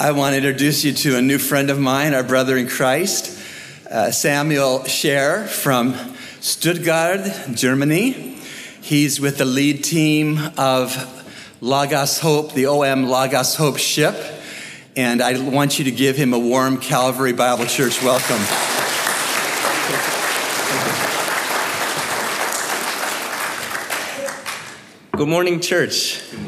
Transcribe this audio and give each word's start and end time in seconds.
I 0.00 0.12
want 0.12 0.34
to 0.34 0.36
introduce 0.36 0.84
you 0.84 0.92
to 0.92 1.16
a 1.16 1.20
new 1.20 1.38
friend 1.38 1.70
of 1.70 1.80
mine, 1.80 2.14
our 2.14 2.22
brother 2.22 2.56
in 2.56 2.68
Christ, 2.68 3.36
uh, 3.90 4.12
Samuel 4.12 4.84
Scher 4.84 5.48
from 5.48 5.96
Stuttgart, 6.38 7.28
Germany. 7.52 8.38
He's 8.80 9.20
with 9.20 9.38
the 9.38 9.44
lead 9.44 9.82
team 9.82 10.38
of 10.56 10.94
Logos 11.60 12.20
Hope, 12.20 12.52
the 12.54 12.66
OM 12.66 13.08
Logos 13.08 13.56
Hope 13.56 13.76
ship. 13.76 14.14
And 14.94 15.20
I 15.20 15.36
want 15.40 15.80
you 15.80 15.86
to 15.86 15.90
give 15.90 16.14
him 16.14 16.32
a 16.32 16.38
warm 16.38 16.78
Calvary 16.78 17.32
Bible 17.32 17.66
Church 17.66 18.00
welcome. 18.00 18.38
Good 25.18 25.28
morning, 25.28 25.58
church. 25.58 26.22
Good 26.30 26.38
morning. 26.38 26.47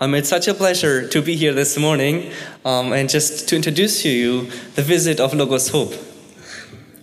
Um, 0.00 0.14
it's 0.14 0.28
such 0.28 0.48
a 0.48 0.54
pleasure 0.54 1.06
to 1.06 1.22
be 1.22 1.36
here 1.36 1.52
this 1.52 1.78
morning 1.78 2.32
um, 2.64 2.92
and 2.92 3.08
just 3.08 3.48
to 3.48 3.56
introduce 3.56 4.02
to 4.02 4.08
you 4.08 4.50
the 4.74 4.82
visit 4.82 5.20
of 5.20 5.32
Logos 5.32 5.68
Hope. 5.68 5.94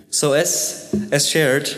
So, 0.09 0.33
as 0.33 0.93
as 1.09 1.29
shared, 1.29 1.69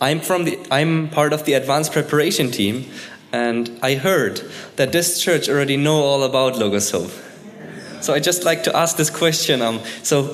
I'm 0.00 0.20
from 0.20 0.44
the 0.44 0.58
I'm 0.70 1.10
part 1.10 1.34
of 1.34 1.44
the 1.44 1.52
advanced 1.52 1.92
preparation 1.92 2.50
team, 2.50 2.86
and 3.32 3.78
I 3.82 3.96
heard 3.96 4.40
that 4.76 4.92
this 4.92 5.20
church 5.20 5.46
already 5.46 5.76
know 5.76 6.00
all 6.00 6.22
about 6.22 6.56
Logos 6.56 6.90
Hope. 6.90 7.10
So 8.00 8.14
I 8.14 8.18
just 8.18 8.44
like 8.44 8.64
to 8.64 8.74
ask 8.74 8.96
this 8.96 9.10
question. 9.10 9.60
Um, 9.60 9.80
so, 10.02 10.24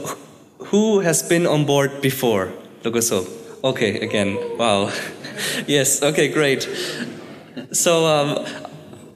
who 0.71 1.01
has 1.01 1.21
been 1.21 1.49
on 1.49 1.67
board 1.67 2.01
before 2.01 2.53
Logos 2.85 3.11
Hope? 3.11 3.29
Okay, 3.65 3.99
again, 4.01 4.39
wow. 4.57 4.93
yes, 5.67 6.01
okay, 6.01 6.29
great. 6.29 6.69
So 7.73 8.07
um, 8.07 8.47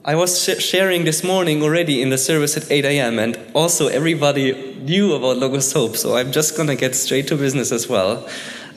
I 0.05 0.15
was 0.15 0.43
sh- 0.43 0.61
sharing 0.61 1.05
this 1.05 1.23
morning 1.23 1.63
already 1.63 2.01
in 2.01 2.09
the 2.09 2.17
service 2.17 2.57
at 2.57 2.69
8 2.69 2.83
a.m. 2.83 3.19
and 3.19 3.39
also 3.53 3.87
everybody 3.87 4.75
knew 4.81 5.13
about 5.13 5.37
Logos 5.37 5.71
Hope. 5.71 5.95
So 5.95 6.17
I'm 6.17 6.33
just 6.33 6.57
gonna 6.57 6.75
get 6.75 6.93
straight 6.93 7.27
to 7.27 7.37
business 7.37 7.71
as 7.71 7.87
well. 7.87 8.27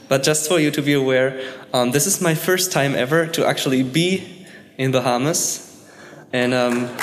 But 0.08 0.22
just 0.22 0.48
for 0.48 0.60
you 0.60 0.70
to 0.70 0.80
be 0.80 0.92
aware, 0.92 1.42
um, 1.72 1.90
this 1.90 2.06
is 2.06 2.20
my 2.20 2.36
first 2.36 2.70
time 2.70 2.94
ever 2.94 3.26
to 3.26 3.44
actually 3.44 3.82
be 3.82 4.46
in 4.78 4.92
Bahamas, 4.92 5.84
and. 6.32 6.54
Um, 6.54 6.96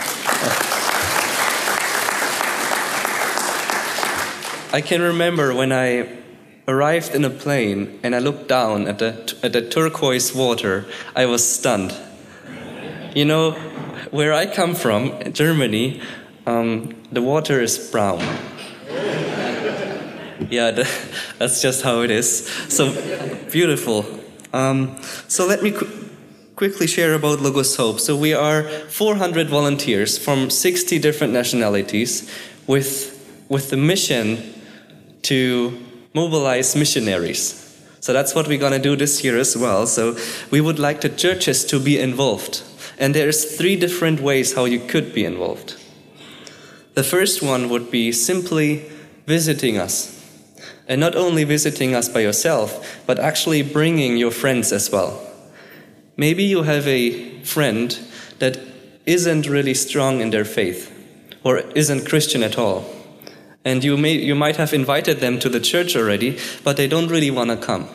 I 4.72 4.82
can 4.82 5.02
remember 5.04 5.54
when 5.54 5.72
I 5.72 6.18
arrived 6.68 7.14
in 7.14 7.24
a 7.26 7.30
plane 7.30 8.00
and 8.02 8.16
I 8.16 8.20
looked 8.20 8.48
down 8.48 8.88
at 8.88 8.98
the, 8.98 9.38
at 9.44 9.54
the 9.54 9.62
turquoise 9.62 10.34
water, 10.34 10.86
I 11.16 11.28
was 11.28 11.48
stunned. 11.48 11.94
You 13.14 13.26
know, 13.26 13.56
where 14.14 14.32
I 14.32 14.46
come 14.46 14.76
from, 14.76 15.34
Germany, 15.34 16.00
um, 16.46 16.94
the 17.12 17.22
water 17.22 17.60
is 17.60 17.80
brown. 17.90 18.20
yeah, 20.52 20.70
that's 21.40 21.64
just 21.64 21.82
how 21.82 22.02
it 22.02 22.12
is. 22.12 22.48
So 22.70 22.94
beautiful. 23.52 24.06
Um, 24.54 25.02
so 25.28 25.48
let 25.48 25.64
me 25.64 25.72
qu- 25.72 25.90
quickly 26.56 26.86
share 26.86 27.16
about 27.16 27.42
Logos 27.42 27.76
Hope. 27.76 28.00
So 28.00 28.16
we 28.16 28.36
are 28.36 28.64
400 28.64 29.50
volunteers 29.50 30.20
from 30.20 30.52
60 30.52 31.00
different 31.00 31.34
nationalities 31.34 32.30
with, 32.68 33.46
with 33.50 33.72
the 33.72 33.78
mission 33.78 34.54
to 35.24 35.76
mobilize 36.14 36.76
missionaries. 36.76 37.60
So 38.00 38.14
that's 38.14 38.36
what 38.36 38.48
we're 38.48 38.60
going 38.60 38.74
to 38.74 38.80
do 38.80 38.96
this 38.96 39.24
year 39.24 39.40
as 39.40 39.58
well. 39.58 39.88
So 39.88 40.16
we 40.52 40.62
would 40.62 40.78
like 40.78 41.02
the 41.02 41.10
churches 41.10 41.66
to 41.66 41.80
be 41.80 42.00
involved. 42.00 42.62
And 42.98 43.14
there's 43.14 43.58
three 43.58 43.76
different 43.76 44.20
ways 44.20 44.54
how 44.54 44.66
you 44.66 44.80
could 44.80 45.14
be 45.14 45.26
involved. 45.26 45.76
The 46.94 47.04
first 47.04 47.42
one 47.42 47.70
would 47.70 47.90
be 47.90 48.12
simply 48.12 48.90
visiting 49.26 49.78
us. 49.78 50.20
And 50.88 51.00
not 51.00 51.16
only 51.16 51.44
visiting 51.44 51.96
us 51.96 52.10
by 52.10 52.20
yourself, 52.20 53.02
but 53.08 53.20
actually 53.20 53.62
bringing 53.64 54.18
your 54.18 54.32
friends 54.32 54.72
as 54.72 54.92
well. 54.92 55.20
Maybe 56.18 56.44
you 56.44 56.64
have 56.64 56.88
a 56.88 57.40
friend 57.42 57.98
that 58.40 58.60
isn't 59.06 59.50
really 59.50 59.74
strong 59.74 60.22
in 60.22 60.30
their 60.30 60.46
faith 60.46 60.92
or 61.44 61.60
isn't 61.76 62.08
Christian 62.08 62.44
at 62.44 62.58
all. 62.58 62.86
And 63.66 63.84
you, 63.84 63.98
may, 63.98 64.14
you 64.14 64.36
might 64.36 64.58
have 64.58 64.74
invited 64.74 65.20
them 65.20 65.40
to 65.40 65.50
the 65.50 65.60
church 65.60 65.96
already, 65.96 66.38
but 66.64 66.78
they 66.78 66.88
don't 66.88 67.08
really 67.08 67.32
want 67.32 67.50
to 67.50 67.58
come. 67.58 67.88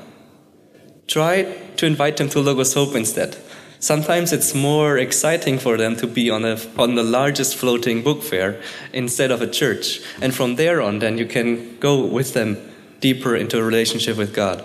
Try 1.07 1.43
to 1.77 1.87
invite 1.87 2.17
them 2.17 2.29
to 2.31 2.41
Logos 2.41 2.75
Hope 2.75 2.95
instead. 2.95 3.37
Sometimes 3.81 4.33
it's 4.33 4.55
more 4.55 4.99
exciting 4.99 5.59
for 5.59 5.77
them 5.77 5.95
to 5.97 6.07
be 6.07 6.31
on, 6.31 6.45
a, 6.45 6.59
on 6.77 6.97
the 6.97 7.05
largest 7.05 7.57
floating 7.57 8.03
book 8.03 8.23
fair 8.23 8.61
instead 8.93 9.31
of 9.31 9.41
a 9.41 9.47
church. 9.47 10.01
And 10.21 10.35
from 10.35 10.57
there 10.57 10.83
on, 10.83 10.99
then 10.99 11.17
you 11.17 11.27
can 11.27 11.79
go 11.79 12.05
with 12.05 12.35
them 12.35 12.57
deeper 13.01 13.37
into 13.37 13.59
a 13.59 13.63
relationship 13.63 14.17
with 14.17 14.35
God. 14.35 14.65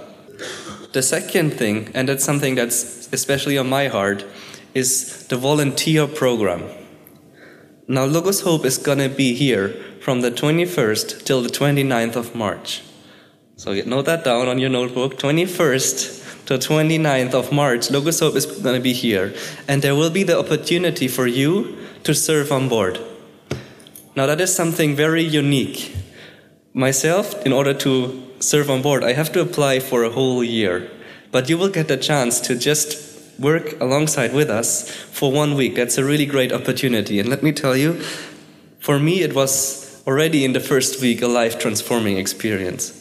The 0.94 1.04
second 1.04 1.54
thing, 1.54 1.90
and 1.94 2.10
that's 2.10 2.24
something 2.24 2.56
that's 2.56 3.08
especially 3.14 3.58
on 3.58 3.70
my 3.70 3.88
heart, 3.88 4.26
is 4.74 5.28
the 5.28 5.38
volunteer 5.38 6.08
program. 6.08 6.64
Now, 7.88 8.06
Logos 8.06 8.42
Hope 8.42 8.66
is 8.66 8.78
going 8.78 9.00
to 9.00 9.10
be 9.10 9.36
here 9.36 9.70
from 10.02 10.22
the 10.22 10.32
21st 10.32 11.24
till 11.24 11.42
the 11.42 11.50
29th 11.50 12.16
of 12.16 12.34
March. 12.34 12.82
So 13.56 13.74
note 13.86 14.06
that 14.06 14.24
down 14.24 14.48
on 14.48 14.58
your 14.58 14.70
notebook 14.70 15.18
21st 15.18 16.23
to 16.46 16.58
29th 16.58 17.34
of 17.34 17.52
March, 17.52 17.90
Logos 17.90 18.20
Hope 18.20 18.36
is 18.36 18.46
going 18.46 18.76
to 18.76 18.82
be 18.82 18.94
here. 18.94 19.34
And 19.68 19.82
there 19.82 19.96
will 19.96 20.10
be 20.10 20.24
the 20.24 20.38
opportunity 20.38 21.08
for 21.08 21.28
you 21.28 21.78
to 22.04 22.14
serve 22.14 22.52
on 22.52 22.68
board. 22.70 23.00
Now, 24.16 24.26
that 24.26 24.42
is 24.42 24.54
something 24.54 24.96
very 24.96 25.24
unique. 25.24 25.96
Myself, 26.74 27.46
in 27.46 27.54
order 27.54 27.74
to 27.76 28.24
serve 28.40 28.70
on 28.70 28.82
board, 28.82 29.04
I 29.04 29.14
have 29.14 29.32
to 29.34 29.42
apply 29.42 29.80
for 29.80 30.04
a 30.04 30.10
whole 30.10 30.44
year. 30.44 30.90
But 31.32 31.50
you 31.50 31.58
will 31.58 31.70
get 31.70 31.88
the 31.88 31.98
chance 31.98 32.40
to 32.42 32.56
just 32.56 33.40
work 33.40 33.80
alongside 33.82 34.34
with 34.34 34.50
us 34.50 34.90
for 34.90 35.32
one 35.32 35.56
week. 35.56 35.76
That's 35.76 35.98
a 35.98 36.04
really 36.04 36.26
great 36.26 36.52
opportunity. 36.52 37.20
And 37.20 37.30
let 37.30 37.42
me 37.42 37.52
tell 37.52 37.76
you, 37.76 38.02
for 38.80 39.00
me, 39.00 39.22
it 39.22 39.34
was 39.34 40.04
already 40.06 40.44
in 40.44 40.54
the 40.54 40.60
first 40.60 41.02
week 41.02 41.22
a 41.22 41.28
life 41.28 41.58
transforming 41.58 42.18
experience. 42.18 43.00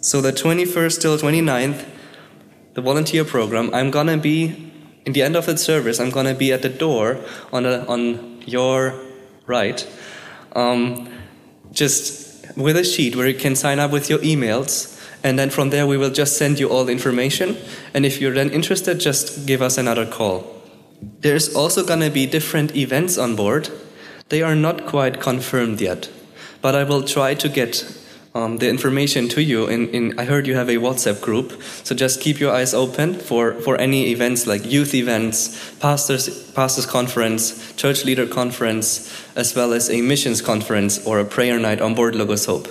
So, 0.00 0.20
the 0.20 0.32
21st 0.32 1.00
till 1.00 1.18
29th, 1.18 1.84
the 2.76 2.82
volunteer 2.82 3.24
program, 3.24 3.74
I'm 3.74 3.90
gonna 3.90 4.16
be, 4.16 4.70
in 5.04 5.12
the 5.12 5.22
end 5.22 5.34
of 5.34 5.46
the 5.46 5.56
service, 5.56 5.98
I'm 5.98 6.10
gonna 6.10 6.34
be 6.34 6.52
at 6.52 6.62
the 6.62 6.68
door 6.68 7.18
on, 7.52 7.66
a, 7.66 7.84
on 7.86 8.42
your 8.46 8.94
right, 9.46 9.84
um, 10.54 11.08
just 11.72 12.56
with 12.56 12.76
a 12.76 12.84
sheet 12.84 13.16
where 13.16 13.26
you 13.26 13.34
can 13.34 13.56
sign 13.56 13.80
up 13.80 13.90
with 13.90 14.08
your 14.08 14.20
emails 14.20 14.92
and 15.24 15.38
then 15.38 15.50
from 15.50 15.70
there 15.70 15.86
we 15.86 15.96
will 15.96 16.10
just 16.10 16.36
send 16.36 16.60
you 16.60 16.68
all 16.68 16.84
the 16.84 16.92
information. 16.92 17.56
And 17.92 18.06
if 18.06 18.20
you're 18.20 18.32
then 18.34 18.50
interested 18.50 19.00
just 19.00 19.46
give 19.46 19.60
us 19.60 19.76
another 19.76 20.06
call. 20.06 20.62
There's 21.20 21.54
also 21.54 21.84
going 21.84 22.00
to 22.00 22.10
be 22.10 22.26
different 22.26 22.76
events 22.76 23.18
on 23.18 23.34
board. 23.34 23.68
They 24.28 24.42
are 24.42 24.54
not 24.54 24.86
quite 24.86 25.20
confirmed 25.20 25.80
yet 25.80 26.08
but 26.66 26.74
i 26.74 26.82
will 26.82 27.02
try 27.02 27.34
to 27.34 27.48
get 27.48 27.84
um, 28.36 28.58
the 28.58 28.68
information 28.68 29.28
to 29.28 29.42
you 29.42 29.66
in, 29.66 29.88
in 29.96 30.18
i 30.18 30.24
heard 30.24 30.46
you 30.46 30.54
have 30.54 30.68
a 30.68 30.76
whatsapp 30.76 31.20
group 31.20 31.48
so 31.84 31.94
just 31.94 32.20
keep 32.20 32.38
your 32.38 32.52
eyes 32.52 32.74
open 32.74 33.14
for, 33.14 33.54
for 33.64 33.74
any 33.80 34.10
events 34.10 34.46
like 34.46 34.62
youth 34.64 34.94
events 34.94 35.38
pastors 35.76 36.24
pastors 36.52 36.86
conference 36.86 37.72
church 37.76 38.04
leader 38.04 38.26
conference 38.26 38.88
as 39.36 39.54
well 39.56 39.72
as 39.72 39.90
a 39.90 40.02
missions 40.02 40.40
conference 40.42 41.04
or 41.06 41.18
a 41.18 41.24
prayer 41.24 41.58
night 41.58 41.80
on 41.80 41.94
board 41.94 42.14
logos 42.14 42.46
hope 42.46 42.68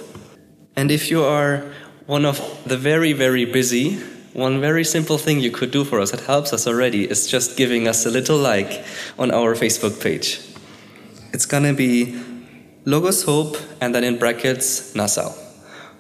and 0.75 0.92
if 0.92 1.10
you 1.10 1.24
are 1.24 1.63
one 2.06 2.25
of 2.25 2.39
the 2.66 2.78
very, 2.78 3.13
very 3.13 3.45
busy, 3.45 3.95
one 4.34 4.60
very 4.60 4.84
simple 4.84 5.18
thing 5.18 5.39
you 5.39 5.51
could 5.51 5.72
do 5.72 5.84
for 5.84 6.00
us 6.00 6.12
that 6.12 6.22
helps 6.22 6.54
us 6.54 6.68
already 6.68 7.10
is 7.10 7.28
just 7.28 7.57
giving 7.57 7.88
us 7.88 8.06
a 8.06 8.12
little 8.12 8.38
like 8.38 8.86
on 9.18 9.31
our 9.31 9.56
Facebook 9.56 10.01
page. 10.01 10.42
It's 11.31 11.45
gonna 11.45 11.74
be 11.74 12.22
Logos 12.86 13.24
Hope 13.24 13.57
and 13.81 13.95
then 13.95 14.04
in 14.04 14.19
brackets 14.19 14.94
Nassau. 14.95 15.44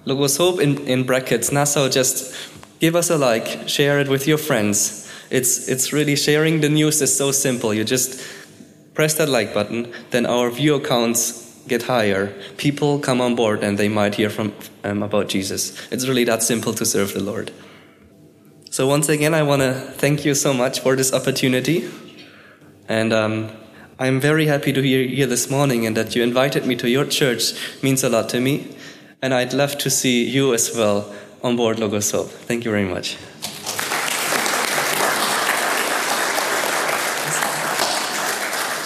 Logos 0.05 0.37
Hope 0.37 0.59
in, 0.59 0.77
in 0.87 1.03
brackets 1.03 1.51
Nassau, 1.51 1.89
just 1.89 2.35
give 2.79 2.95
us 2.95 3.09
a 3.09 3.17
like, 3.17 3.67
share 3.67 3.99
it 3.99 4.07
with 4.07 4.27
your 4.27 4.37
friends. 4.37 5.11
It's, 5.31 5.67
it's 5.67 5.91
really 5.91 6.15
sharing 6.15 6.61
the 6.61 6.69
news 6.69 7.01
is 7.01 7.15
so 7.15 7.31
simple. 7.31 7.73
You 7.73 7.83
just 7.83 8.23
press 8.93 9.15
that 9.15 9.29
like 9.29 9.53
button, 9.53 9.91
then 10.11 10.25
our 10.25 10.49
view 10.49 10.79
counts 10.79 11.43
get 11.67 11.83
higher, 11.83 12.27
people 12.57 12.99
come 12.99 13.19
on 13.19 13.35
board 13.35 13.63
and 13.63 13.77
they 13.77 13.89
might 13.89 14.15
hear 14.15 14.29
from 14.29 14.53
um, 14.83 15.01
about 15.01 15.27
Jesus. 15.27 15.75
It's 15.91 16.07
really 16.07 16.23
that 16.25 16.43
simple 16.43 16.73
to 16.73 16.85
serve 16.85 17.13
the 17.13 17.23
Lord. 17.23 17.51
So 18.69 18.87
once 18.87 19.09
again, 19.09 19.33
I 19.33 19.41
want 19.41 19.61
to 19.61 19.73
thank 19.73 20.25
you 20.25 20.35
so 20.35 20.53
much 20.53 20.81
for 20.81 20.95
this 20.95 21.13
opportunity, 21.13 21.89
and 22.87 23.13
um, 23.13 23.49
I'm 23.97 24.19
very 24.19 24.47
happy 24.47 24.73
to 24.73 24.81
hear 24.81 25.07
here 25.07 25.27
this 25.27 25.49
morning 25.49 25.85
and 25.85 25.95
that 25.95 26.15
you 26.15 26.21
invited 26.21 26.65
me 26.65 26.75
to 26.75 26.89
your 26.89 27.05
church 27.05 27.53
means 27.81 28.03
a 28.03 28.09
lot 28.09 28.27
to 28.29 28.41
me, 28.41 28.74
and 29.25 29.33
I'd 29.33 29.53
love 29.53 29.75
to 29.79 29.89
see 29.89 30.23
you 30.23 30.53
as 30.53 30.71
well 30.77 31.11
on 31.41 31.55
board 31.55 31.79
Logos 31.79 32.11
Hope. 32.11 32.29
Thank 32.29 32.63
you 32.63 32.69
very 32.69 32.85
much. 32.85 33.15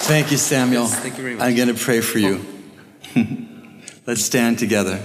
Thank 0.07 0.31
you, 0.31 0.37
Samuel. 0.37 0.83
Yes, 0.83 0.99
thank 1.01 1.17
you 1.17 1.23
very 1.23 1.35
much. 1.35 1.45
I'm 1.45 1.55
going 1.57 1.67
to 1.67 1.73
pray 1.73 1.99
for 1.99 2.19
you. 2.19 2.39
Let's 4.07 4.21
stand 4.21 4.57
together. 4.59 5.03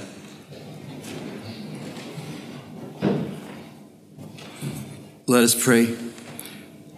Let 5.27 5.43
us 5.43 5.61
pray. 5.61 5.97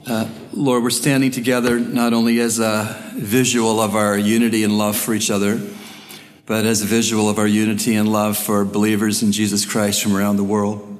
Uh, 0.06 0.28
Lord, 0.52 0.82
we're 0.82 0.90
standing 0.90 1.30
together 1.30 1.80
not 1.80 2.12
only 2.12 2.38
as 2.40 2.58
a 2.58 3.02
visual 3.14 3.80
of 3.80 3.96
our 3.96 4.18
unity 4.18 4.62
and 4.62 4.76
love 4.76 4.94
for 4.94 5.14
each 5.14 5.30
other, 5.30 5.58
but 6.46 6.64
as 6.64 6.80
a 6.80 6.86
visual 6.86 7.28
of 7.28 7.38
our 7.38 7.46
unity 7.46 7.96
and 7.96 8.10
love 8.10 8.38
for 8.38 8.64
believers 8.64 9.22
in 9.22 9.32
Jesus 9.32 9.66
Christ 9.66 10.02
from 10.02 10.16
around 10.16 10.36
the 10.36 10.44
world. 10.44 10.92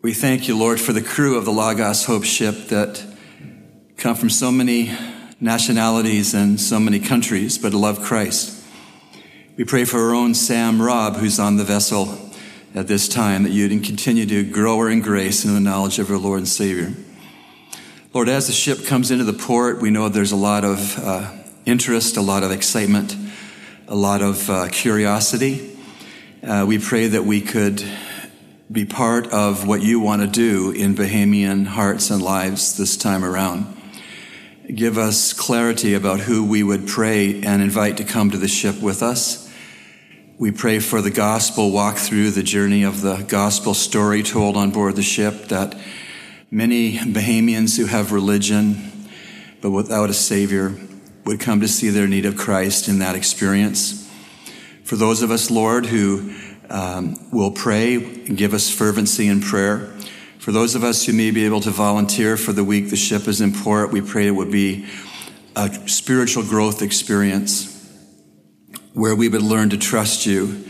We 0.00 0.14
thank 0.14 0.46
you, 0.46 0.56
Lord, 0.56 0.80
for 0.80 0.92
the 0.92 1.02
crew 1.02 1.36
of 1.36 1.44
the 1.44 1.50
Logos 1.50 2.04
Hope 2.04 2.24
ship 2.24 2.68
that 2.68 3.04
come 3.96 4.14
from 4.14 4.30
so 4.30 4.52
many 4.52 4.96
nationalities 5.40 6.34
and 6.34 6.60
so 6.60 6.78
many 6.78 7.00
countries, 7.00 7.58
but 7.58 7.74
love 7.74 8.00
Christ. 8.00 8.62
We 9.56 9.64
pray 9.64 9.84
for 9.84 9.98
our 9.98 10.14
own 10.14 10.34
Sam 10.34 10.80
Robb, 10.80 11.16
who's 11.16 11.40
on 11.40 11.56
the 11.56 11.64
vessel 11.64 12.18
at 12.74 12.86
this 12.86 13.08
time, 13.08 13.42
that 13.44 13.50
you'd 13.50 13.70
continue 13.84 14.26
to 14.26 14.44
grow 14.44 14.78
her 14.78 14.90
in 14.90 15.00
grace 15.00 15.44
and 15.44 15.56
in 15.56 15.62
the 15.62 15.70
knowledge 15.70 15.98
of 15.98 16.10
our 16.10 16.18
Lord 16.18 16.40
and 16.40 16.48
Savior. 16.48 16.92
Lord, 18.12 18.28
as 18.28 18.46
the 18.46 18.52
ship 18.52 18.84
comes 18.84 19.10
into 19.10 19.24
the 19.24 19.32
port, 19.32 19.80
we 19.80 19.90
know 19.90 20.08
there's 20.08 20.32
a 20.32 20.36
lot 20.36 20.64
of 20.64 20.98
uh, 20.98 21.32
interest, 21.66 22.16
a 22.16 22.22
lot 22.22 22.42
of 22.42 22.52
excitement, 22.52 23.16
a 23.88 23.94
lot 23.94 24.22
of 24.22 24.48
uh, 24.50 24.68
curiosity. 24.68 25.76
Uh, 26.42 26.64
we 26.66 26.78
pray 26.78 27.08
that 27.08 27.24
we 27.24 27.40
could 27.40 27.84
be 28.70 28.84
part 28.84 29.26
of 29.28 29.66
what 29.66 29.82
you 29.82 30.00
want 30.00 30.22
to 30.22 30.28
do 30.28 30.70
in 30.70 30.94
Bahamian 30.94 31.66
hearts 31.66 32.10
and 32.10 32.22
lives 32.22 32.76
this 32.76 32.96
time 32.96 33.24
around. 33.24 33.66
Give 34.74 34.96
us 34.96 35.32
clarity 35.32 35.94
about 35.94 36.20
who 36.20 36.44
we 36.44 36.62
would 36.62 36.86
pray 36.86 37.42
and 37.42 37.62
invite 37.62 37.96
to 37.98 38.04
come 38.04 38.30
to 38.30 38.38
the 38.38 38.48
ship 38.48 38.80
with 38.80 39.02
us 39.02 39.44
we 40.36 40.50
pray 40.50 40.80
for 40.80 41.00
the 41.00 41.12
gospel 41.12 41.70
walk 41.70 41.96
through 41.96 42.28
the 42.30 42.42
journey 42.42 42.82
of 42.82 43.02
the 43.02 43.18
gospel 43.28 43.72
story 43.72 44.20
told 44.24 44.56
on 44.56 44.72
board 44.72 44.96
the 44.96 45.02
ship 45.02 45.46
that 45.46 45.78
many 46.50 46.98
Bahamians 46.98 47.76
who 47.76 47.86
have 47.86 48.10
religion 48.10 49.08
but 49.60 49.70
without 49.70 50.10
a 50.10 50.12
savior 50.12 50.74
would 51.24 51.40
come 51.40 51.60
to 51.60 51.68
see 51.68 51.90
their 51.90 52.06
need 52.06 52.26
of 52.26 52.36
Christ 52.36 52.88
in 52.88 52.98
that 52.98 53.14
experience. 53.14 54.10
For 54.84 54.96
those 54.96 55.22
of 55.22 55.30
us, 55.30 55.50
Lord, 55.50 55.86
who 55.86 56.34
um, 56.68 57.16
will 57.30 57.50
pray 57.50 57.98
give 58.24 58.54
us 58.54 58.70
fervency 58.70 59.28
in 59.28 59.40
prayer, 59.40 59.94
for 60.38 60.52
those 60.52 60.74
of 60.74 60.84
us 60.84 61.06
who 61.06 61.12
may 61.12 61.30
be 61.30 61.46
able 61.46 61.60
to 61.62 61.70
volunteer 61.70 62.36
for 62.36 62.52
the 62.52 62.64
week 62.64 62.90
the 62.90 62.96
ship 62.96 63.26
is 63.26 63.40
in 63.40 63.52
port, 63.52 63.90
we 63.90 64.02
pray 64.02 64.26
it 64.26 64.32
would 64.32 64.52
be 64.52 64.86
a 65.56 65.88
spiritual 65.88 66.42
growth 66.42 66.82
experience 66.82 67.70
where 68.92 69.14
we 69.14 69.28
would 69.28 69.42
learn 69.42 69.70
to 69.70 69.78
trust 69.78 70.26
you, 70.26 70.64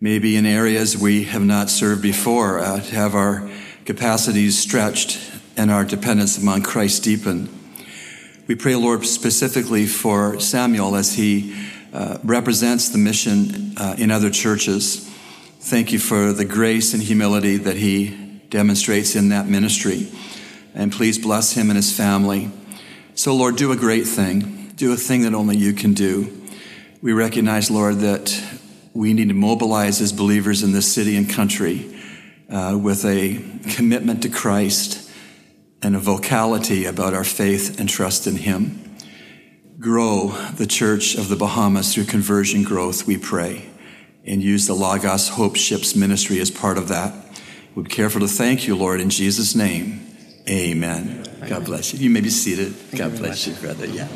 maybe 0.00 0.36
in 0.36 0.46
areas 0.46 0.96
we 0.96 1.24
have 1.24 1.44
not 1.44 1.68
served 1.68 2.00
before, 2.00 2.60
uh, 2.60 2.80
to 2.80 2.94
have 2.94 3.14
our 3.14 3.50
capacities 3.84 4.58
stretched 4.58 5.18
and 5.56 5.70
our 5.70 5.84
dependence 5.84 6.38
upon 6.38 6.62
Christ 6.62 7.02
deepened. 7.02 7.57
We 8.48 8.54
pray, 8.54 8.76
Lord, 8.76 9.04
specifically 9.04 9.84
for 9.84 10.40
Samuel 10.40 10.96
as 10.96 11.12
he 11.12 11.54
uh, 11.92 12.16
represents 12.24 12.88
the 12.88 12.96
mission 12.96 13.74
uh, 13.76 13.96
in 13.98 14.10
other 14.10 14.30
churches. 14.30 15.06
Thank 15.60 15.92
you 15.92 15.98
for 15.98 16.32
the 16.32 16.46
grace 16.46 16.94
and 16.94 17.02
humility 17.02 17.58
that 17.58 17.76
he 17.76 18.40
demonstrates 18.48 19.14
in 19.14 19.28
that 19.28 19.46
ministry. 19.46 20.10
And 20.74 20.90
please 20.90 21.18
bless 21.18 21.52
him 21.52 21.68
and 21.68 21.76
his 21.76 21.94
family. 21.94 22.50
So, 23.14 23.34
Lord, 23.34 23.56
do 23.56 23.70
a 23.70 23.76
great 23.76 24.06
thing. 24.06 24.72
Do 24.76 24.94
a 24.94 24.96
thing 24.96 25.24
that 25.24 25.34
only 25.34 25.58
you 25.58 25.74
can 25.74 25.92
do. 25.92 26.48
We 27.02 27.12
recognize, 27.12 27.70
Lord, 27.70 27.96
that 27.96 28.42
we 28.94 29.12
need 29.12 29.28
to 29.28 29.34
mobilize 29.34 30.00
as 30.00 30.10
believers 30.10 30.62
in 30.62 30.72
this 30.72 30.90
city 30.90 31.18
and 31.18 31.28
country 31.28 31.94
uh, 32.48 32.78
with 32.82 33.04
a 33.04 33.44
commitment 33.74 34.22
to 34.22 34.30
Christ 34.30 35.07
and 35.82 35.94
a 35.94 35.98
vocality 35.98 36.84
about 36.84 37.14
our 37.14 37.24
faith 37.24 37.78
and 37.78 37.88
trust 37.88 38.26
in 38.26 38.36
Him. 38.36 38.96
Grow 39.78 40.28
the 40.56 40.66
church 40.66 41.14
of 41.14 41.28
the 41.28 41.36
Bahamas 41.36 41.94
through 41.94 42.04
conversion 42.04 42.64
growth, 42.64 43.06
we 43.06 43.16
pray, 43.16 43.70
and 44.24 44.42
use 44.42 44.66
the 44.66 44.74
Logos 44.74 45.28
Hope 45.28 45.56
Ships 45.56 45.94
ministry 45.94 46.40
as 46.40 46.50
part 46.50 46.78
of 46.78 46.88
that. 46.88 47.14
We'll 47.74 47.84
be 47.84 47.90
careful 47.90 48.20
to 48.20 48.28
thank 48.28 48.66
you, 48.66 48.76
Lord, 48.76 49.00
in 49.00 49.10
Jesus' 49.10 49.54
name. 49.54 50.04
Amen. 50.48 51.24
God 51.48 51.64
bless 51.64 51.92
you. 51.92 52.00
You 52.00 52.10
may 52.10 52.20
be 52.20 52.30
seated. 52.30 52.74
God 52.96 53.16
bless 53.16 53.46
you, 53.46 53.54
brother. 53.54 53.86
Yeah. 53.86 54.08